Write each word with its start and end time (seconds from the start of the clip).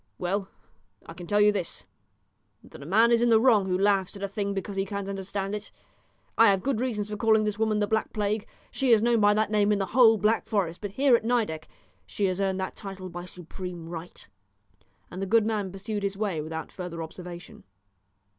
Well, 0.17 0.47
I 1.05 1.13
can 1.13 1.27
tell 1.27 1.39
you 1.39 1.51
this, 1.51 1.83
that 2.63 2.81
a 2.81 2.87
man 2.87 3.11
is 3.11 3.21
in 3.21 3.29
the 3.29 3.39
wrong 3.39 3.67
who 3.67 3.77
laughs 3.77 4.15
at 4.15 4.23
a 4.23 4.27
thing 4.27 4.55
because 4.55 4.75
he 4.75 4.83
can't 4.83 5.07
understand 5.07 5.53
it. 5.53 5.71
I 6.39 6.47
have 6.47 6.63
good 6.63 6.81
reasons 6.81 7.11
for 7.11 7.15
calling 7.17 7.43
this 7.43 7.59
woman 7.59 7.77
the 7.77 7.85
Black 7.85 8.11
Plague. 8.11 8.47
She 8.71 8.89
is 8.91 9.03
known 9.03 9.19
by 9.19 9.35
that 9.35 9.51
name 9.51 9.71
in 9.71 9.77
the 9.77 9.85
whole 9.93 10.17
Black 10.17 10.47
Forest, 10.47 10.81
but 10.81 10.89
here 10.93 11.15
at 11.15 11.23
Nideck 11.23 11.67
she 12.07 12.25
has 12.25 12.41
earned 12.41 12.59
that 12.59 12.75
title 12.75 13.09
by 13.09 13.25
supreme 13.25 13.87
right." 13.87 14.27
And 15.11 15.21
the 15.21 15.27
good 15.27 15.45
man 15.45 15.71
pursued 15.71 16.01
his 16.01 16.17
way 16.17 16.41
without 16.41 16.71
further 16.71 17.03
observation. 17.03 17.63